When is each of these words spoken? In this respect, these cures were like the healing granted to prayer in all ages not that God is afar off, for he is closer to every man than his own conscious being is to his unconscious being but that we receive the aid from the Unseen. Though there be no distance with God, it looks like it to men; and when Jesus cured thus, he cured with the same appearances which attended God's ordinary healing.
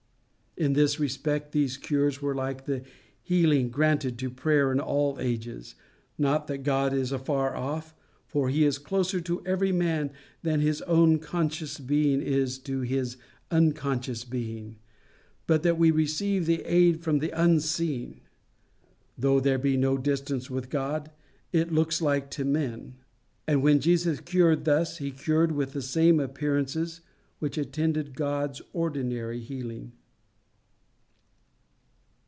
In 0.57 0.73
this 0.73 0.99
respect, 0.99 1.53
these 1.53 1.77
cures 1.77 2.21
were 2.21 2.35
like 2.35 2.65
the 2.65 2.83
healing 3.23 3.69
granted 3.69 4.19
to 4.19 4.29
prayer 4.29 4.69
in 4.71 4.81
all 4.81 5.17
ages 5.17 5.75
not 6.17 6.47
that 6.47 6.61
God 6.63 6.93
is 6.93 7.13
afar 7.13 7.55
off, 7.55 7.95
for 8.27 8.49
he 8.49 8.65
is 8.65 8.77
closer 8.77 9.21
to 9.21 9.41
every 9.45 9.71
man 9.71 10.11
than 10.43 10.59
his 10.59 10.81
own 10.83 11.19
conscious 11.19 11.79
being 11.79 12.21
is 12.21 12.59
to 12.59 12.81
his 12.81 13.15
unconscious 13.49 14.25
being 14.25 14.75
but 15.47 15.63
that 15.63 15.79
we 15.79 15.89
receive 15.89 16.45
the 16.45 16.61
aid 16.65 16.99
from 17.01 17.19
the 17.19 17.31
Unseen. 17.31 18.19
Though 19.17 19.39
there 19.39 19.57
be 19.57 19.77
no 19.77 19.97
distance 19.97 20.49
with 20.49 20.69
God, 20.69 21.11
it 21.53 21.71
looks 21.71 22.01
like 22.01 22.25
it 22.25 22.31
to 22.31 22.45
men; 22.45 22.95
and 23.47 23.63
when 23.63 23.79
Jesus 23.79 24.19
cured 24.19 24.65
thus, 24.65 24.97
he 24.97 25.11
cured 25.11 25.53
with 25.53 25.71
the 25.71 25.81
same 25.81 26.19
appearances 26.19 26.99
which 27.39 27.57
attended 27.57 28.15
God's 28.17 28.61
ordinary 28.73 29.39
healing. 29.39 29.93